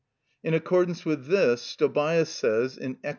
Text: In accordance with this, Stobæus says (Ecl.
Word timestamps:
In 0.43 0.55
accordance 0.55 1.05
with 1.05 1.27
this, 1.27 1.75
Stobæus 1.77 2.25
says 2.25 2.77
(Ecl. 2.79 2.97